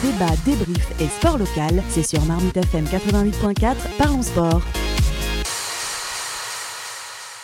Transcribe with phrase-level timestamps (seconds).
[0.00, 4.62] Débat, débrief et sport local, c'est sur Marmite FM 88.4, parlons sport.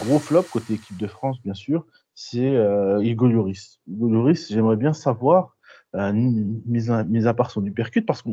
[0.00, 3.80] Gros flop côté équipe de France, bien sûr, c'est euh, Hugo Lloris.
[3.88, 5.56] Hugo Lloris, j'aimerais bien savoir,
[5.96, 8.28] euh, mis, à, mis, à, part son uppercut, parce que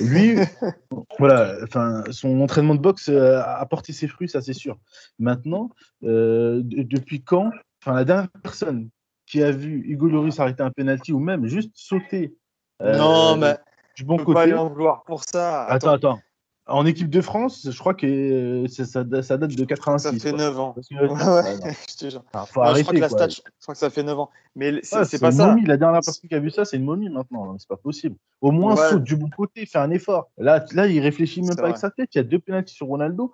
[0.00, 0.36] lui,
[1.18, 4.78] voilà, enfin, son entraînement de boxe euh, a porté ses fruits, ça c'est sûr.
[5.18, 5.68] Maintenant,
[6.04, 7.50] euh, depuis quand,
[7.82, 8.88] enfin, la dernière personne
[9.26, 12.34] qui a vu Hugo Lloris arrêter un penalty ou même juste sauter
[12.80, 13.56] non, mais
[13.96, 14.34] du bon côté.
[14.34, 15.64] pas aller en vouloir pour ça.
[15.64, 16.18] Attends, attends.
[16.66, 20.04] En équipe de France, je crois que euh, ça, ça, date de 86.
[20.04, 20.38] Ça fait quoi.
[20.38, 20.74] 9 ans.
[20.74, 20.94] Que...
[20.94, 22.22] Ouais, ouais, je te jure.
[22.32, 24.30] Alors, faut Non, je, crois que la stat, je crois que ça fait 9 ans.
[24.54, 25.46] Mais c'est Ouais, pas une ça.
[25.48, 25.66] momie.
[25.66, 27.56] La dernière personne qui a vu ça, c'est une momie maintenant.
[27.58, 28.14] C'est pas possible.
[28.40, 30.30] Au moins, saute du bon côté, fais un effort.
[30.38, 32.10] Là, là il réfléchit même pas avec sa tête.
[32.14, 33.32] Il y a deux pénaltys sur Ronaldo.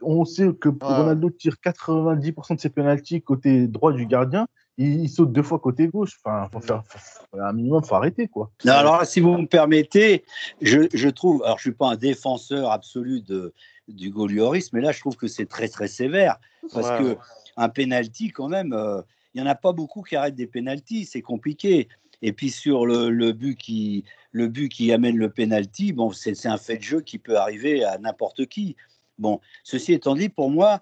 [0.00, 4.46] On sait que Ronaldo tire 90% de ses pénaltys côté droit du gardien.
[4.82, 6.18] Il, il saute deux fois côté gauche.
[6.24, 8.50] Enfin, faut faire, faut- un minimum, faut arrêter quoi.
[8.64, 10.24] Non, alors si vous me permettez,
[10.62, 13.52] je, je trouve, alors je suis pas un défenseur absolu de
[13.88, 16.38] d'Hugo Lloris, mais là je trouve que c'est très très sévère
[16.72, 17.18] parce Ouais, que ouais.
[17.56, 19.02] un penalty quand même, euh,
[19.34, 21.88] il y en a pas beaucoup qui arrêtent des penalties, c'est compliqué.
[22.22, 26.34] Et puis sur le, le but qui le but qui amène le penalty, bon, c'est
[26.34, 28.76] c'est un fait de jeu qui peut arriver à n'importe qui.
[29.18, 30.80] Bon, ceci étant dit, pour moi,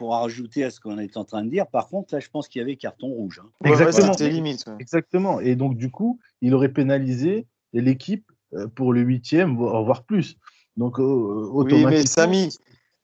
[0.00, 2.48] pour rajouter à ce qu'on est en train de dire, par contre, là, je pense
[2.48, 3.42] qu'il y avait carton rouge.
[3.44, 3.50] hein.
[3.62, 4.14] Ouais, ouais, Exactement.
[4.18, 4.64] Limite.
[4.66, 4.76] ouais.
[4.78, 5.40] Exactement.
[5.40, 10.38] Et donc, du coup, il aurait pénalisé l'équipe euh, pour le huitième, voire voire plus.
[10.78, 11.90] Donc, euh, Oui, automatiquement.
[11.90, 12.48] mais Samy,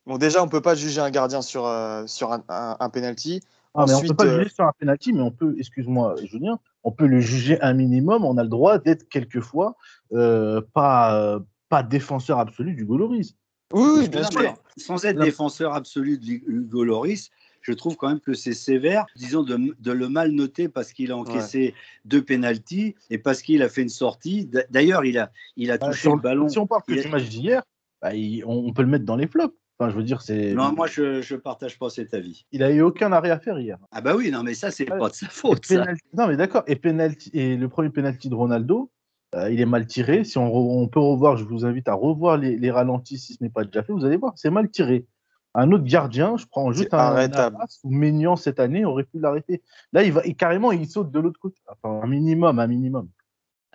[0.06, 3.42] bon, déjà, on peut pas juger un gardien sur, euh, sur un, un, un penalty.
[3.74, 5.54] Ah, mais on Ensuite, peut pas le euh, juger sur un penalty, mais on peut,
[5.58, 8.24] excuse-moi Julien, on peut le juger un minimum.
[8.24, 9.76] On a le droit d'être quelquefois
[10.14, 13.36] euh, pas, euh, pas défenseur absolu du Goloris.
[13.72, 14.54] Oui, bien sûr.
[14.76, 17.30] sans être défenseur absolu de Hugo Loris,
[17.62, 21.10] je trouve quand même que c'est sévère, disons, de, de le mal noter parce qu'il
[21.10, 24.48] a encaissé deux pénalties et parce qu'il a fait une sortie.
[24.70, 26.48] D'ailleurs, il a, il a Bah, touché le ballon.
[26.48, 27.62] Si on parle que du match d'hier,
[28.00, 28.10] bah,
[28.46, 29.54] on, on peut le mettre dans les flops.
[29.78, 30.54] Enfin, je veux dire, c'est.
[30.54, 32.46] Non, moi, je ne partage pas cet avis.
[32.52, 33.78] Il a eu aucun arrêt à faire hier.
[33.90, 34.98] Ah bah oui, non, mais ça, c'est Ouais.
[34.98, 35.66] pas de sa faute.
[35.66, 35.84] ça.
[36.16, 36.62] Non, mais d'accord.
[36.66, 37.30] Et, penalty...
[37.34, 38.90] et le premier penalty de Ronaldo,
[39.34, 40.24] euh, il est mal tiré.
[40.24, 43.34] Si on, re- on peut revoir, je vous invite à revoir les, les ralentis si
[43.34, 43.92] ce n'est pas déjà fait.
[43.92, 45.06] Vous allez voir, c'est mal tiré.
[45.54, 47.28] Un autre gardien, je prends juste un.
[47.28, 49.62] Navas ou Maignan cette année aurait pu l'arrêter.
[49.92, 51.60] Là, il va et carrément, il saute de l'autre côté.
[51.66, 53.08] Enfin, un minimum, un minimum.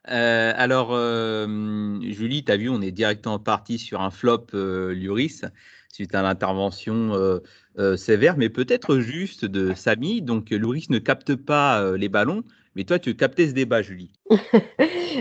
[0.10, 4.94] Euh, alors, euh, Julie, tu as vu, on est directement parti sur un flop euh,
[4.94, 5.44] Lloris
[5.92, 7.40] suite à l'intervention euh,
[7.78, 10.22] euh, sévère, mais peut-être juste de Samy.
[10.22, 12.44] Donc, Lloris ne capte pas euh, les ballons,
[12.76, 14.12] mais toi, tu captais ce débat, Julie.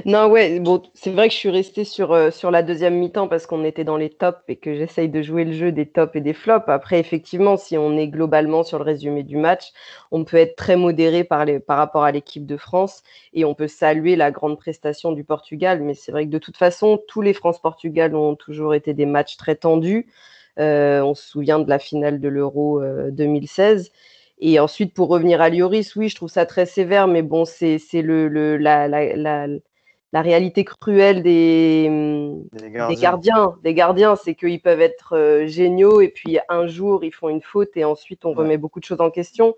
[0.05, 3.29] Non, ouais, bon, c'est vrai que je suis restée sur, euh, sur la deuxième mi-temps
[3.29, 6.15] parce qu'on était dans les tops et que j'essaye de jouer le jeu des tops
[6.15, 6.69] et des flops.
[6.69, 9.73] Après, effectivement, si on est globalement sur le résumé du match,
[10.11, 13.03] on peut être très modéré par, les, par rapport à l'équipe de France
[13.33, 15.83] et on peut saluer la grande prestation du Portugal.
[15.83, 19.37] Mais c'est vrai que de toute façon, tous les France-Portugal ont toujours été des matchs
[19.37, 20.07] très tendus.
[20.59, 23.91] Euh, on se souvient de la finale de l'Euro euh, 2016.
[24.41, 27.79] Et ensuite, pour revenir à Lloris, oui, je trouve ça très sévère, mais bon, c'est
[27.79, 29.47] c'est le, le, la, la, la,
[30.13, 31.91] la réalité cruelle des,
[32.53, 32.97] Des des gardiens.
[32.97, 33.57] gardiens.
[33.63, 37.43] Des gardiens, c'est qu'ils peuvent être euh, géniaux et puis un jour, ils font une
[37.43, 38.35] faute et ensuite, on Ouais.
[38.35, 39.55] remet beaucoup de choses en question.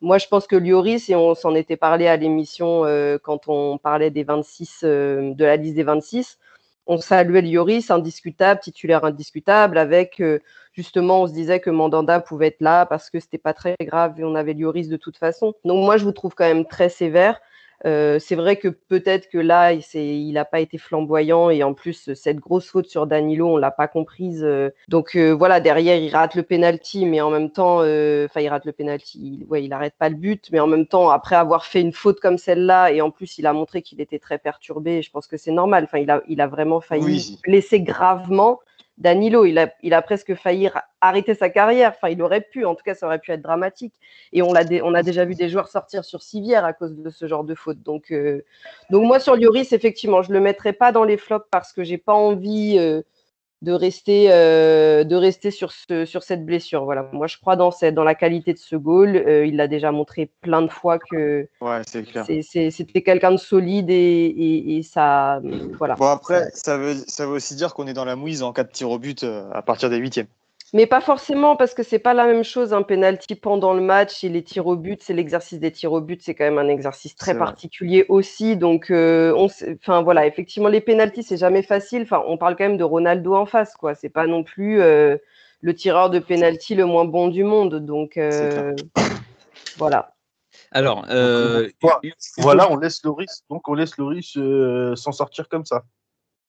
[0.00, 3.78] Moi, je pense que Lloris, et on s'en était parlé à l'émission euh, quand on
[3.78, 6.38] parlait des 26, euh, de la liste des 26,
[6.86, 10.40] on saluait Lloris, indiscutable, titulaire indiscutable, avec euh,
[10.74, 14.20] justement, on se disait que Mandanda pouvait être là parce que c'était pas très grave
[14.20, 15.54] et on avait Lloris de toute façon.
[15.64, 17.40] Donc moi, je vous trouve quand même très sévère.
[17.86, 22.14] Euh, c'est vrai que peut-être que là, il n'a pas été flamboyant et en plus,
[22.14, 24.42] cette grosse faute sur Danilo, on l'a pas comprise.
[24.42, 24.70] euh.
[24.88, 28.64] donc euh, voilà, derrière, il rate le penalty, mais en même temps, enfin, il rate
[28.64, 31.66] le penalty, il, ouais, il arrête pas le but, mais en même temps, après avoir
[31.66, 35.02] fait une faute comme celle-là et en plus, il a montré qu'il était très perturbé,
[35.02, 35.84] je pense que c'est normal.
[35.84, 37.38] Enfin, il a, il a vraiment failli Oui.
[37.44, 38.60] blesser gravement
[38.98, 39.44] Danilo.
[39.44, 41.92] Il a, a presque failli arrêter sa carrière.
[41.96, 43.94] Enfin, il aurait pu, en tout cas, ça aurait pu être dramatique.
[44.32, 47.10] Et on, dé- on a déjà vu des joueurs sortir sur civière à cause de
[47.10, 47.82] ce genre de faute.
[47.82, 48.44] Donc, euh,
[48.90, 51.98] moi, sur Lloris, effectivement, je ne le mettrai pas dans les flops parce que j'ai
[51.98, 53.02] pas envie euh,
[53.64, 56.84] de rester, euh, de rester sur, ce, sur cette blessure.
[56.84, 57.08] Voilà.
[57.12, 59.16] Moi, je crois dans, cette, dans la qualité de ce goal.
[59.16, 63.94] Euh, il l'a déjà montré plein de fois que Ouais, c'était quelqu'un de solide et,
[63.94, 65.40] et, et ça.
[65.78, 65.94] Voilà.
[65.94, 68.64] Bon, après, ça veut, ça veut aussi dire qu'on est dans la mouise en cas
[68.64, 70.28] de tir au but euh, à partir des huitièmes.
[70.74, 74.24] Mais pas forcément, parce que c'est pas la même chose un penalty pendant le match
[74.24, 75.00] et les tirs au but.
[75.02, 78.56] C'est l'exercice des tirs au but, c'est quand même un exercice très particulier aussi.
[78.56, 82.02] Donc, euh, on, sait- enfin voilà, effectivement, les penalties c'est jamais facile.
[82.02, 83.94] Enfin, on parle quand même de Ronaldo en face, quoi.
[83.94, 85.16] C'est pas non plus euh,
[85.60, 87.76] le tireur de penalty le moins bon du monde.
[87.76, 88.74] Donc, euh,
[89.78, 90.12] voilà.
[90.72, 91.68] Alors, euh,
[92.38, 92.68] Voilà.
[92.70, 95.84] On laisse Loris, donc on laisse Loris euh, s'en sortir comme ça.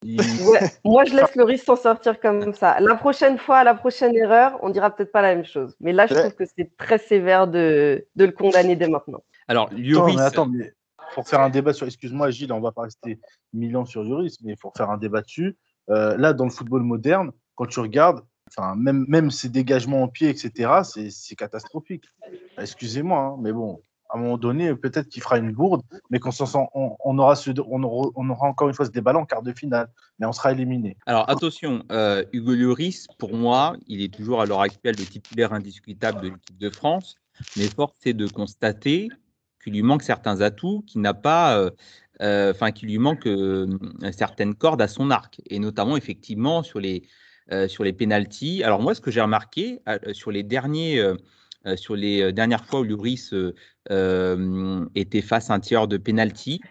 [0.05, 2.79] Il- Ouais, moi, je laisse Lloris s'en sortir comme ça.
[2.79, 5.75] La prochaine fois, la prochaine erreur, on dira peut-être pas la même chose.
[5.79, 6.19] Mais là, je Ouais.
[6.21, 9.23] trouve que c'est très sévère de, de le condamner dès maintenant.
[9.47, 10.73] Alors, Attends, Lloris, mais attends, mais
[11.15, 11.87] pour faire un débat sur.
[11.87, 13.19] Excuse-moi, Gilles, on va pas rester
[13.53, 15.57] mille ans sur Lloris, mais pour faire un débat dessus,
[15.89, 20.07] euh, là, dans le football moderne, quand tu regardes, enfin, même, même ses dégagements en
[20.07, 22.05] pied, etc., c'est c'est catastrophique.
[22.59, 23.79] Excusez-moi, hein, mais bon,
[24.09, 27.35] à un moment donné, peut-être qu'il fera une gourde, mais qu'on aura
[28.47, 30.97] encore une fois ce débat en quart de finale, mais on sera éliminé.
[31.05, 35.53] Alors attention, euh, Hugo Lloris, pour moi, il est toujours à l'heure actuelle le titulaire
[35.53, 37.15] indiscutable de l'équipe de France,
[37.57, 39.09] mais force est de constater
[39.63, 41.71] qu'il lui manque certains atouts, qu'il n'a pas, euh,
[42.21, 43.27] euh, enfin lui manque
[44.11, 47.03] certaines cordes à son arc, et notamment effectivement sur les
[47.67, 48.63] sur les pénalties.
[48.63, 49.79] Alors moi, ce que j'ai remarqué
[50.13, 50.99] sur les derniers
[51.65, 53.33] euh, sur les euh, dernières fois où Lloris
[53.91, 56.61] euh, était face à un tireur de pénalty,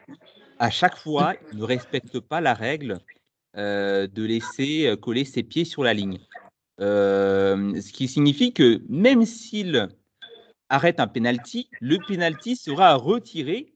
[0.58, 2.98] à chaque fois, il ne respecte pas la règle
[3.56, 6.18] de laisser coller ses pieds sur la ligne.
[6.80, 9.88] Ce qui signifie que même s'il
[10.68, 13.74] arrête un penalty, le penalty sera à retirer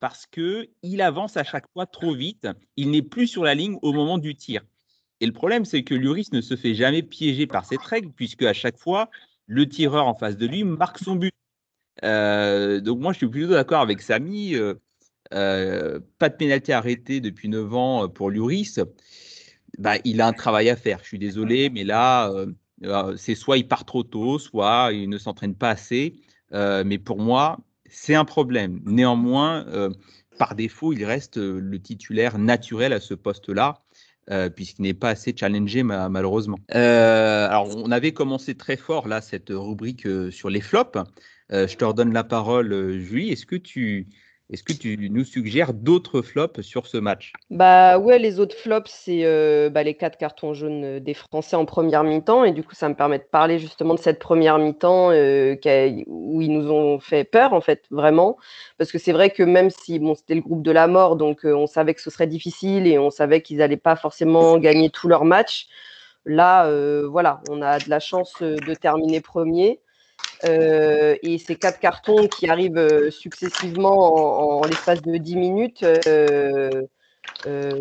[0.00, 2.48] parce que il avance à chaque fois trop vite.
[2.76, 4.62] Il n'est plus sur la ligne au moment du tir.
[5.20, 8.42] Et le problème, c'est que Lloris ne se fait jamais piéger par cette règle, puisque
[8.42, 9.10] à chaque fois,
[9.50, 11.34] le tireur en face de lui marque son but.
[12.04, 14.54] Euh, donc moi, je suis plutôt d'accord avec Samy.
[14.54, 14.74] euh,
[15.34, 18.78] euh, pas de pénalité arrêtée depuis 9 ans pour Lloris.
[19.78, 21.00] Bah, il a un travail à faire.
[21.02, 22.32] Je suis désolé, mais là,
[23.16, 26.14] c'est soit il part trop tôt, soit il ne s'entraîne pas assez.
[26.52, 28.80] Mais pour moi, c'est un problème.
[28.84, 29.66] Néanmoins,
[30.38, 33.82] par défaut, il reste le titulaire naturel à ce poste-là.
[34.30, 36.58] Euh, puisqu'il n'est pas assez challengé ma- malheureusement.
[36.74, 40.98] Euh, alors on avait commencé très fort là cette rubrique euh, sur les flops.
[41.52, 43.30] Je te redonne la parole, Julie.
[43.30, 44.06] Est-ce que tu
[44.52, 47.32] est-ce que tu nous suggères d'autres flops sur ce match?
[47.50, 51.54] Bah ouais, les autres flops, c'est euh, bah, les quatre cartons jaunes euh, des Français
[51.54, 52.42] en première mi-temps.
[52.44, 55.54] Et du coup, ça me permet de parler justement de cette première mi-temps euh,
[56.08, 58.36] où ils nous ont fait peur, en fait, vraiment.
[58.76, 61.42] Parce que c'est vrai que même si bon, c'était le groupe de la mort, donc
[61.44, 65.06] on savait que ce serait difficile et on savait qu'ils n'allaient pas forcément gagner tous
[65.06, 65.68] leurs matchs.
[66.26, 66.68] Là,
[67.08, 69.80] voilà, on a de la chance de terminer premier.
[70.44, 76.86] Euh, et ces quatre cartons qui arrivent euh, successivement en, l'espace de 10 minutes, euh,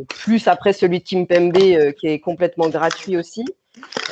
[0.08, 3.46] plus après celui de Tim Pembe qui est complètement gratuit aussi.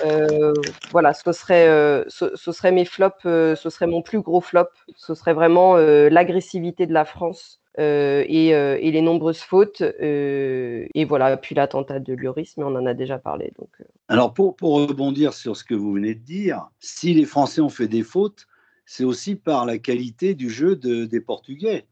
[0.06, 0.54] Euh,
[0.92, 4.42] voilà, ce serait, euh, ce, ce serait mes flops, euh, ce serait mon plus gros
[4.42, 4.68] flop.
[4.95, 9.81] Ce serait vraiment l'agressivité de la France et, et les nombreuses fautes.
[9.81, 13.51] et voilà, puis l'attentat de Lloris, mais on en a déjà parlé.
[13.59, 13.69] Donc.
[14.07, 17.69] Alors, pour, pour rebondir sur ce que vous venez de dire, si les Français ont
[17.69, 18.48] fait des fautes,
[18.86, 21.86] c'est aussi par la qualité du jeu de- des Portugais.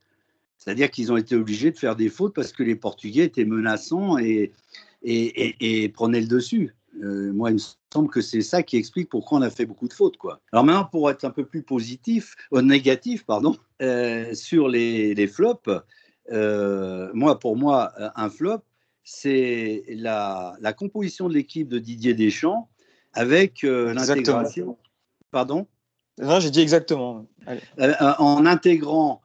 [0.58, 4.18] C'est-à-dire qu'ils ont été obligés de faire des fautes parce que les Portugais étaient menaçants
[4.18, 4.54] et,
[5.04, 6.74] et- et prenaient le dessus.
[7.04, 7.60] Euh, moi, il me
[7.92, 10.18] semble que c'est ça qui explique pourquoi on a fait beaucoup de fautes.
[10.18, 10.40] Quoi.
[10.52, 15.28] Alors maintenant, pour être un peu plus positif, euh, négatif, pardon, euh, sur les, les
[15.28, 15.70] flops,
[16.32, 18.62] euh, moi, pour moi, un flop,
[19.04, 22.70] c'est la, la composition de l'équipe de Didier Deschamps
[23.14, 24.78] avec l'intégration.
[25.32, 25.68] Pardon?
[26.18, 27.28] Non, j'ai dit exactement.
[28.20, 29.22] En intégrant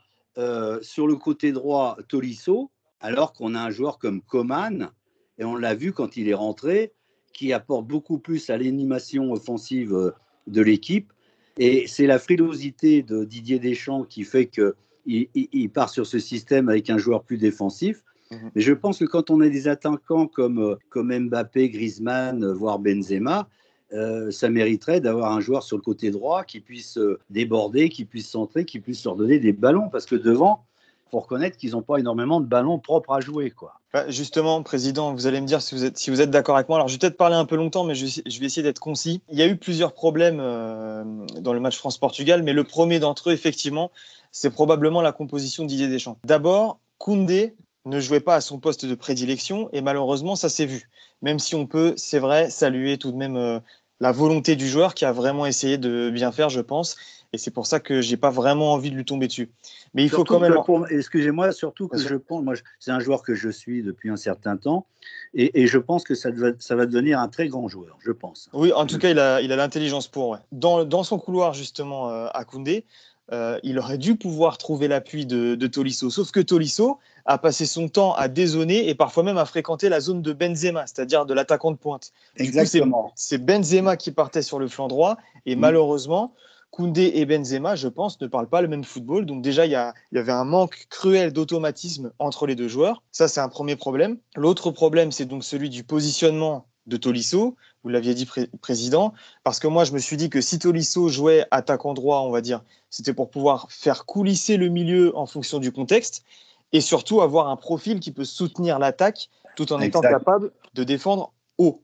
[0.83, 4.91] sur le côté droit Tolisso, alors qu'on a un joueur comme Coman,
[5.39, 6.93] et on l'a vu quand il est rentré,
[7.33, 10.11] qui apporte beaucoup plus à l'animation offensive euh,
[10.47, 11.13] de l'équipe.
[11.59, 14.75] Et c'est la frilosité de Didier Deschamps qui fait qu'il
[15.07, 18.03] il, part sur ce système avec un joueur plus défensif.
[18.31, 18.51] Mhm.
[18.55, 22.53] Mais je pense que quand on a des attaquants comme, euh, comme Mbappé, Griezmann, euh,
[22.53, 23.49] voire Benzema,
[23.93, 28.29] euh, ça mériterait d'avoir un joueur sur le côté droit qui puisse déborder, qui puisse
[28.29, 29.89] centrer, qui puisse leur donner des ballons.
[29.91, 30.65] Parce que devant,
[31.11, 33.51] faut reconnaître qu'ils n'ont pas énormément de ballons propres à jouer.
[33.51, 33.75] Quoi.
[33.93, 36.79] Bah, justement, Président, vous allez me dire si vous êtes, si êtes d'accord avec moi.
[36.79, 39.21] Alors, je vais peut-être parler un peu longtemps, mais je vais essayer d'être concis.
[39.31, 41.05] Il y a eu plusieurs problèmes euh,
[41.41, 43.91] dans le match France-Portugal, mais le premier d'entre eux, effectivement,
[44.31, 46.19] c'est probablement la composition de Didier Deschamps.
[46.25, 47.55] D'abord, Koundé
[47.87, 50.89] ne jouait pas à son poste de prédilection, et malheureusement, ça s'est vu.
[51.23, 53.59] Même si on peut, c'est vrai, saluer tout de même euh,
[54.01, 56.97] la volonté du joueur qui a vraiment essayé de bien faire, je pense.
[57.33, 59.51] Et c'est pour ça que j'ai pas vraiment envie de lui tomber dessus.
[59.95, 60.57] Mais il faut quand même.
[60.91, 64.57] Excusez-moi, surtout que je pense, moi, c'est un joueur que je suis depuis un certain
[64.57, 64.87] temps,
[65.33, 68.11] et, et je pense que ça, doit- ça va devenir un très grand joueur, je
[68.11, 68.49] pense.
[68.53, 70.31] Oui, en tout cas, il a il a l'intelligence pour.
[70.31, 70.39] ouais.
[70.51, 72.85] Dans, dans son couloir, justement, euh, à Koundé,
[73.33, 76.11] euh, il aurait dû pouvoir trouver l'appui de, de Tolisso.
[76.11, 80.01] Sauf que Tolisso a passé son temps à dézoner et parfois même à fréquenter la
[80.01, 82.11] zone de Benzema, c'est-à-dire de l'attaquant de pointe.
[82.35, 83.13] Exactement.
[83.15, 85.61] C'est Benzema qui partait sur le flanc droit et Mm.
[85.61, 86.35] malheureusement,
[86.71, 89.27] Koundé et Benzema, je pense, ne parlent pas le même football.
[89.27, 93.03] Donc déjà, il y, y avait un manque cruel d'automatisme entre les deux joueurs.
[93.11, 94.19] Ça, c'est un premier problème.
[94.37, 97.57] L'autre problème, c'est donc celui du positionnement de Tolisso.
[97.83, 98.29] Vous l'aviez dit,
[98.61, 99.15] président.
[99.43, 102.41] Parce que moi, je me suis dit que si Tolisso jouait attaquant droit, on va
[102.41, 106.25] dire, c'était pour pouvoir faire coulisser le milieu en fonction du contexte
[106.73, 111.33] et surtout avoir un profil qui peut soutenir l'attaque tout en étant capable de défendre
[111.59, 111.83] haut.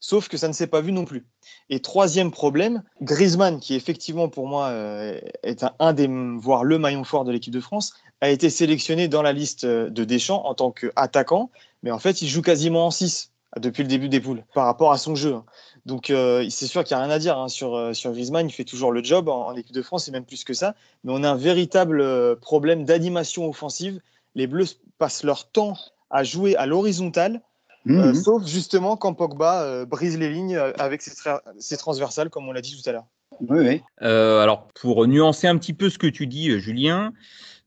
[0.00, 1.26] Sauf que ça ne s'est pas vu non plus.
[1.70, 7.02] Et troisième problème, Griezmann, qui effectivement pour moi euh, est un, des, voire le maillon
[7.02, 10.70] fort de l'équipe de France, a été sélectionné dans la liste de Deschamps en tant
[10.70, 11.50] qu'attaquant,
[11.82, 14.92] mais en fait il joue quasiment en 6 depuis le début des poules par rapport
[14.92, 15.36] à son jeu.
[15.84, 18.46] Donc euh, c'est sûr qu'il n'y a rien à dire hein, sur, euh, sur Griezmann,
[18.46, 21.12] il fait toujours le job en, équipe de France et même plus que ça, mais
[21.12, 24.00] on a un véritable problème d'animation offensive.
[24.36, 25.76] Les Bleus passent leur temps
[26.10, 27.40] à jouer à l'horizontale
[27.86, 28.14] euh, mhm.
[28.14, 32.60] sauf justement quand Pogba euh, brise les lignes euh, avec ses, transversales, comme on l'a
[32.60, 33.06] dit tout à l'heure.
[33.40, 33.82] Oui, oui.
[34.00, 37.12] alors, pour nuancer un petit peu ce que tu dis, Julien,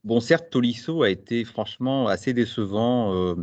[0.04, 3.36] bon, certes, Tolisso a été franchement assez décevant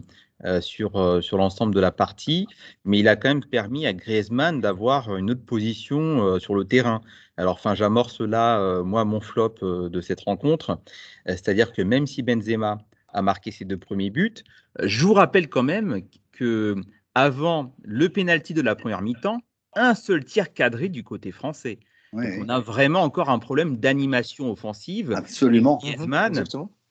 [0.60, 2.46] sur, sur l'ensemble de la partie,
[2.84, 7.00] mais il a quand même permis à Griezmann d'avoir une autre position sur le terrain.
[7.38, 10.78] Alors, enfin, j'amorce là, moi, mon flop de cette rencontre,
[11.24, 12.78] c'est-à-dire que même si Benzema
[13.12, 14.34] a marqué ses deux premiers buts,
[14.82, 16.76] je vous rappelle quand même que
[17.14, 19.40] avant le pénalty de la première mi-temps,
[19.74, 21.78] un seul tir cadré du côté français.
[22.12, 25.12] on a vraiment encore un problème d'animation offensive.
[25.12, 25.78] Absolument.
[25.78, 26.44] Griezmann,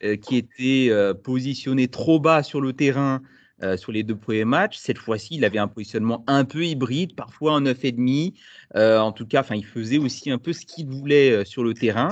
[0.03, 3.21] euh, qui était euh, positionné trop bas sur le terrain
[3.63, 4.77] euh, sur les deux premiers matchs.
[4.77, 8.33] Cette fois-ci, il avait un positionnement un peu hybride, parfois en 9,5.
[8.75, 12.09] en tout cas, il faisait aussi un peu ce qu'il voulait sur le terrain.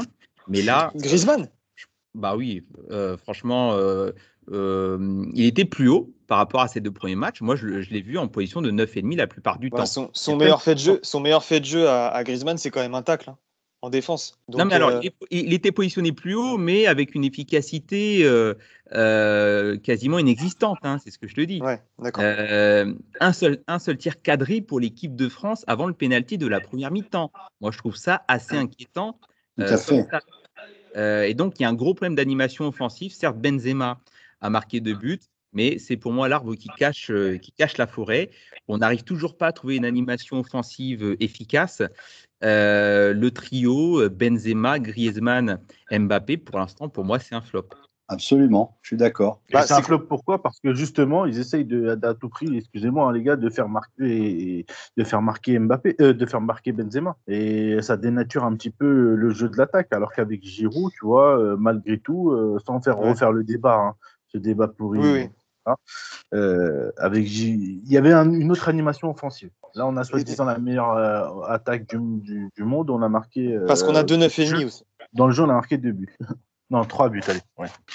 [0.48, 0.92] Mais là.
[0.96, 1.48] Griezmann
[2.16, 2.66] Bah oui,
[3.18, 3.78] franchement,
[4.52, 7.42] il était plus haut par rapport à ces deux premiers matchs.
[7.42, 9.86] Moi, je, l'ai vu en position de 9,5 la plupart du temps.
[9.86, 12.96] Son, meilleur fait de jeu, son meilleur fait de jeu à, Griezmann, c'est quand même
[12.96, 13.38] un tacle hein,
[13.82, 14.40] en défense.
[14.50, 18.56] non, mais alors, euh, il, était positionné plus haut, mais avec une efficacité euh,
[18.94, 20.80] euh, quasiment inexistante.
[20.84, 21.62] Hein, c'est ce que je te dis.
[21.62, 21.82] Ouais,
[23.20, 26.60] un, seul, un seul tir cadré pour l'équipe de France avant le pénalty de la
[26.60, 27.32] première mi-temps.
[27.62, 29.20] Moi, je trouve ça assez inquiétant.
[29.58, 30.08] Tout à fait.
[30.96, 33.14] Et donc, il y a un gros problème d'animation offensive.
[33.14, 34.00] Certes, Benzema
[34.42, 35.20] a marqué deux buts,
[35.56, 38.30] mais c'est pour moi l'arbre qui cache, euh, qui cache la forêt.
[38.68, 41.82] On n'arrive toujours pas à trouver une animation offensive euh, efficace.
[42.44, 45.60] Euh, le trio Benzema, Griezmann,
[45.92, 47.70] Mbappé, pour l'instant, pour moi, c'est un flop.
[48.08, 49.42] Absolument, je suis d'accord.
[49.52, 50.42] Bah, c'est un flop pourquoi?
[50.42, 53.68] Parce que justement, ils essayent de, à tout prix, excusez-moi hein, les gars, de faire
[53.68, 59.16] marquer, de faire marquer Mbappé, de faire marquer Benzema, et ça dénature un petit peu
[59.16, 59.88] le jeu de l'attaque.
[59.92, 63.96] Alors qu'avec Giroud, tu vois, malgré tout, sans faire refaire le débat, hein,
[64.28, 65.00] ce débat pourri.
[65.00, 65.30] Oui,
[66.34, 69.50] euh, avec il y avait une autre animation offensive.
[69.74, 72.90] Là, on a soi-disant la meilleure euh, attaque du, du, monde.
[72.90, 73.58] On a marqué.
[73.68, 74.84] Parce qu'on a deux neuf et demi aussi.
[75.14, 76.16] Dans le jeu, on a marqué deux buts.
[76.72, 77.40] Non, trois buts, allez.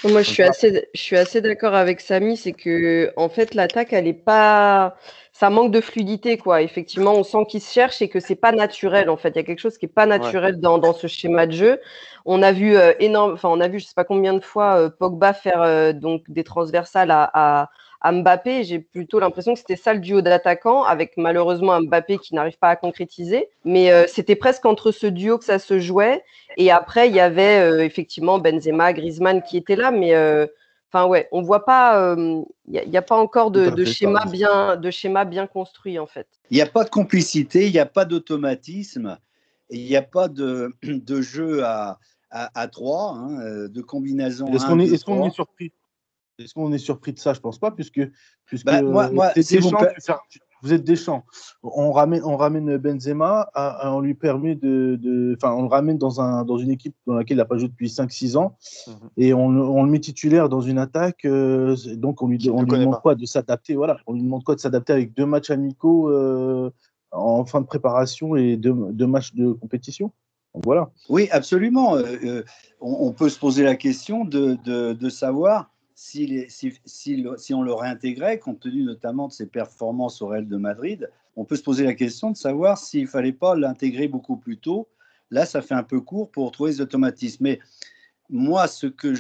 [0.04, 3.92] Moi, je suis assez, je suis assez d'accord avec Samy, c'est que en fait, l'attaque,
[3.92, 4.96] elle est pas,
[5.32, 6.62] ça manque de fluidité, quoi.
[6.62, 9.10] Effectivement, on sent qu'il se cherche et que c'est pas naturel.
[9.10, 11.46] En fait, il y a quelque chose qui est pas naturel dans, dans, ce schéma
[11.48, 11.80] de jeu.
[12.24, 14.76] On a vu euh, énorme, enfin, on a vu, je sais pas combien de fois
[14.76, 17.70] euh, Pogba faire euh, donc des transversales à, à,
[18.00, 18.64] à Mbappé.
[18.64, 22.68] J'ai plutôt l'impression que c'était ça le duo d'attaquants, avec malheureusement Mbappé qui n'arrive pas
[22.68, 23.48] à concrétiser.
[23.64, 26.22] Mais euh, c'était presque entre ce duo que ça se jouait.
[26.56, 30.46] Et après, il y avait euh, effectivement Benzema, Griezmann qui étaient là, mais euh,
[30.92, 35.24] enfin ouais, on voit pas, il n'y a, pas encore de, schéma bien, de schéma
[35.24, 36.26] bien construit en fait.
[36.50, 39.18] Il n'y a pas de complicité, il n'y a pas d'automatisme,
[39.70, 41.98] il n'y a pas de, de jeu à,
[42.30, 44.46] à, trois, hein, de combinaison.
[44.52, 45.72] Est-ce qu'on est, est, est, surpris?
[46.40, 47.32] Est-ce qu'on est surpris de ça?
[47.34, 48.00] Je pense pas, puisque,
[48.46, 49.32] puisque bah, moi, moi,
[50.62, 51.24] vous êtes des champs.
[51.62, 53.50] On ramène, on ramène Benzema,
[53.84, 57.36] on lui permet de, enfin, on le ramène dans un, dans une équipe dans laquelle
[57.36, 58.56] il n'a pas joué depuis 5-6 ans,
[58.86, 58.94] mhm.
[59.16, 61.24] et on, on, le met titulaire dans une attaque.
[61.24, 63.74] Euh, donc on lui, on lui demande quoi de s'adapter.
[63.74, 66.70] Voilà, on lui demande quoi de s'adapter avec deux matchs amicaux euh,
[67.12, 70.12] en fin de préparation et deux, deux matchs de compétition.
[70.54, 70.90] voilà.
[71.08, 71.96] Oui, absolument.
[71.96, 72.42] Euh,
[72.80, 75.70] on, on, peut se poser la question de, de, de savoir
[76.00, 81.44] si, on le réintégrait, compte tenu notamment de ses performances au Real de Madrid, on
[81.44, 84.88] peut se poser la question de savoir s'il ne fallait pas l'intégrer beaucoup plus tôt.
[85.30, 87.44] Là, ça fait un peu court pour trouver les automatismes.
[87.44, 87.58] Mais
[88.30, 89.14] moi, ce que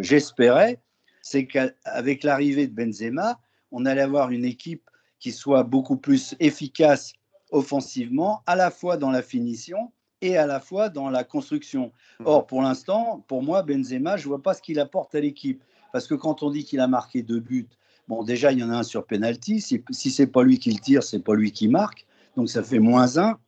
[0.00, 0.76] j'espérais, je,
[1.20, 3.38] c'est qu'avec l'arrivée de Benzema,
[3.72, 4.88] on allait avoir une équipe
[5.18, 7.12] qui soit beaucoup plus efficace
[7.50, 9.92] offensivement, à la fois dans la finition
[10.26, 11.92] et à la fois dans la construction.
[12.20, 12.26] Mhm.
[12.26, 15.62] Or, pour l'instant, pour moi, Benzema, je ne vois pas ce qu'il apporte à l'équipe.
[15.92, 17.68] Parce que quand on dit qu'il a marqué deux buts,
[18.08, 19.60] bon, déjà, il y en a un sur penalty.
[19.60, 22.06] Si, si ce n'est pas lui qui le tire, c'est pas lui qui marque.
[22.36, 23.38] Donc, ça fait moins un.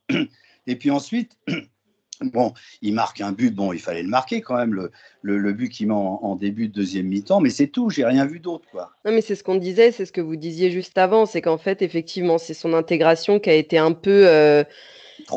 [0.67, 1.37] Et puis ensuite,
[2.21, 5.69] Bon, il marque un but, bon, il fallait le marquer quand même, le, le, but
[5.69, 8.67] qu'il met en, début de deuxième mi-temps, mais c'est tout, j'ai rien vu d'autre.
[8.71, 8.91] quoi.
[9.05, 11.57] Non, mais c'est ce qu'on disait, c'est ce que vous disiez juste avant, c'est qu'en
[11.57, 14.27] fait, effectivement, c'est son intégration qui a été un peu.
[14.27, 14.63] Euh,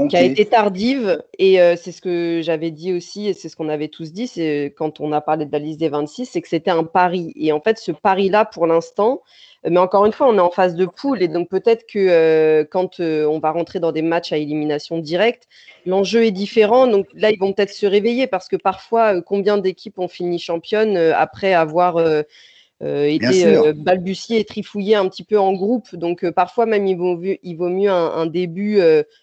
[0.09, 3.57] qui a été tardive, et euh, c'est ce que j'avais dit aussi, et c'est ce
[3.57, 6.41] qu'on avait tous dit, c'est quand on a parlé de la liste des 26, c'est
[6.41, 7.33] que c'était un pari.
[7.37, 9.23] Et en fait, ce pari-là, pour l'instant,
[9.69, 12.65] mais encore une fois, on est en phase de poule et donc peut-être que euh,
[12.69, 15.47] quand euh, on va rentrer dans des matchs à élimination directe,
[15.87, 16.89] l'enjeu est différent.
[16.89, 20.41] Donc là, ils vont peut-être se réveiller parce que parfois, euh, combien d'équipes ont fini
[20.41, 22.01] championne après avoir
[22.81, 25.95] été balbutiées et trifouillées un petit peu en groupe.
[25.95, 28.81] Donc parfois même, il vaut, il vaut mieux un, un début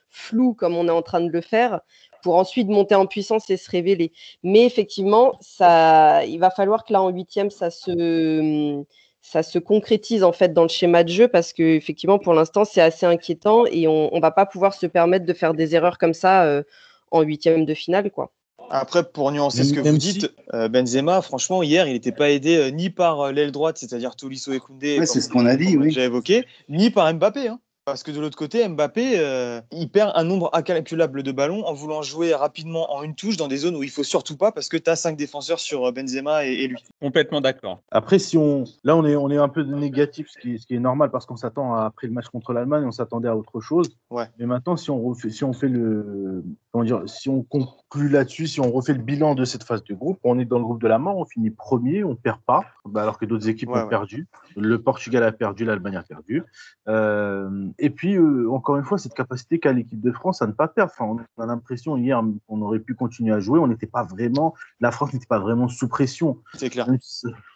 [0.10, 1.82] flou comme on est en train de le faire
[2.22, 4.12] pour ensuite monter en puissance et se révéler.
[4.44, 8.84] Mais effectivement, ça, il va falloir que là en huitième, ça se
[9.22, 12.64] ça se concrétise en fait dans le schéma de jeu parce que effectivement pour l'instant
[12.64, 15.98] c'est assez inquiétant et on, ne va pas pouvoir se permettre de faire des erreurs
[15.98, 16.64] comme ça euh,
[17.12, 18.32] en huitième de finale quoi.
[18.72, 22.56] Après, pour nuancer ce que vous dites, euh, Benzema, franchement, hier, il n'était pas aidé
[22.56, 25.90] euh, ni par l'aile droite, c'est-à-dire Tolisso et Koundé, c'est ce qu'on a dit, oui.
[25.90, 27.48] j'ai évoqué, ni par Mbappé.
[27.48, 27.60] Hein.
[27.92, 31.74] Parce que de l'autre côté, Mbappé, euh, il perd un nombre incalculable de ballons en
[31.74, 34.70] voulant jouer rapidement en une touche dans des zones où il faut surtout pas parce
[34.70, 36.78] que tu as cinq défenseurs sur euh, Benzema et, lui.
[37.02, 37.80] Complètement d'accord.
[37.92, 40.76] Après, si on, là, on est, on est un peu négatif, ce qui, ce qui
[40.76, 43.90] est normal parce qu'on s'attend après le match contre l'Allemagne, on s'attendait à autre chose.
[44.10, 44.26] Ouais.
[44.38, 47.44] Mais maintenant, si on refait, si on fait le, comment dire, si on
[47.90, 50.60] conclut là-dessus, si on refait le bilan de cette phase de groupe, on est dans
[50.60, 53.50] le groupe de la mort, on finit premier, on perd pas, bah, alors que d'autres
[53.50, 54.28] équipes ont perdu.
[54.56, 56.44] Le Portugal a perdu, l'Allemagne a perdu.
[56.88, 60.52] Euh, et puis, euh, encore une fois, cette capacité qu'a l'équipe de France à ne
[60.52, 60.92] pas perdre.
[60.94, 63.60] Enfin, on a l'impression hier qu'on aurait pu continuer à jouer.
[63.60, 66.38] On n'était pas vraiment, la France n'était pas vraiment sous pression.
[66.54, 66.88] C'est clair.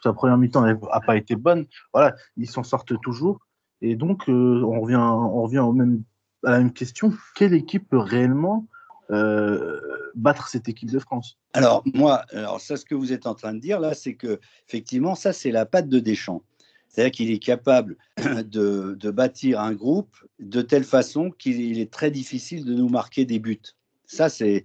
[0.01, 1.65] sa première mi-temps n'a pas été bonne.
[1.93, 3.39] Voilà, ils s'en sortent toujours.
[3.81, 6.03] Et donc, euh, on revient, on revient au même,
[6.43, 7.13] à la même question.
[7.35, 8.65] Quelle équipe peut réellement
[9.11, 9.79] euh,
[10.15, 13.53] battre cette équipe de France Alors, moi, alors ça, ce que vous êtes en train
[13.53, 16.43] de dire là, c'est que, effectivement, ça, c'est la patte de Deschamps.
[16.87, 22.65] C'est-à-dire qu'il est capable de, bâtir un groupe de telle façon qu'il est très difficile
[22.65, 23.59] de nous marquer des buts.
[24.05, 24.63] Ça, c'est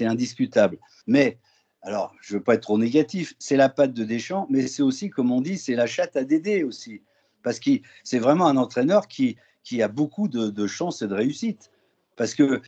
[0.00, 0.78] indiscutable.
[1.06, 1.38] Mais,
[1.82, 4.82] alors, je ne veux pas être trop négatif, c'est la patte de Deschamps, mais c'est
[4.82, 7.00] aussi, comme on dit, c'est la chatte à Dédé aussi.
[7.42, 7.70] Parce que
[8.04, 11.70] c'est vraiment un entraîneur qui, qui a beaucoup de, de chance et de réussite.
[12.16, 12.60] Parce que,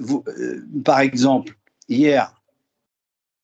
[0.00, 1.56] vous, euh, par exemple,
[1.88, 2.42] hier,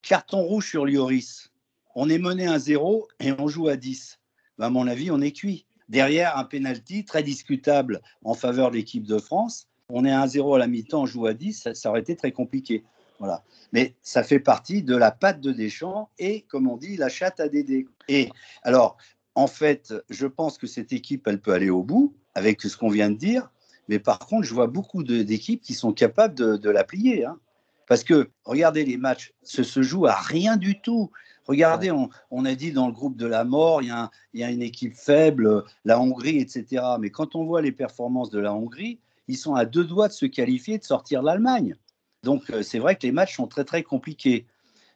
[0.02, 1.50] carton rouge sur Lioris.
[1.94, 4.18] On est mené à 0 et on joue à 10
[4.62, 5.66] à mon avis, on est cuit.
[5.88, 9.68] Derrière, un penalty très discutable en faveur de l'équipe de France.
[9.88, 12.32] On est à 1-0 à la mi-temps, on joue à 10, ça, aurait été très
[12.32, 12.84] compliqué.
[13.18, 13.42] Voilà.
[13.72, 17.38] Mais ça fait partie de la patte de Deschamps et, comme on dit, la chatte
[17.40, 17.86] à Dédé.
[18.08, 18.30] Et
[18.62, 18.96] alors,
[19.34, 22.88] en fait, je pense que cette équipe, elle peut aller au bout avec ce qu'on
[22.88, 23.50] vient de dire.
[23.88, 27.24] Mais par contre, je vois beaucoup d'équipes qui sont capables de, la plier.
[27.24, 27.38] Hein.
[27.86, 31.10] Parce que, regardez les matchs, ce se joue à rien du tout.
[31.46, 33.92] Regardez, on, a dit dans le groupe de la mort, il
[34.32, 36.82] y, a une équipe faible, la Hongrie, etc.
[36.98, 40.14] Mais quand on voit les performances de la Hongrie, ils sont à deux doigts de
[40.14, 41.76] se qualifier, de sortir l'Allemagne.
[42.22, 44.46] Donc euh, c'est vrai que les matchs sont très très compliqués.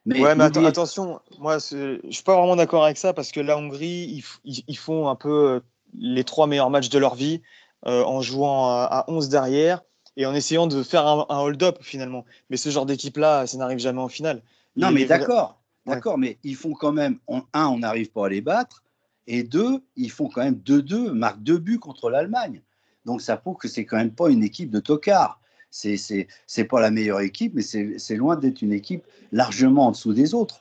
[0.06, 3.58] Mais, ouais, mais attention, moi je suis pas vraiment d'accord avec ça parce que la
[3.58, 5.60] Hongrie, ils, font un peu euh,
[5.98, 7.42] les trois meilleurs matchs de leur vie
[7.84, 9.82] en jouant à, 11 derrière
[10.16, 12.24] et en essayant de faire un, hold-up finalement.
[12.50, 14.42] Mais ce genre d'équipe-là, ça n'arrive jamais en finale.
[14.76, 15.58] Non, mais d'accord.
[15.86, 18.82] D'accord, mais ils font quand même, un, on n'arrive pas à les battre,
[19.26, 22.62] et deux, ils font quand même 2-2, marquent deux buts contre l'Allemagne.
[23.04, 25.40] Donc ça prouve que c'est quand même pas une équipe de tocards.
[25.70, 30.34] C'est, pas la meilleure équipe, mais c'est loin d'être une équipe largement en dessous des
[30.34, 30.60] autres.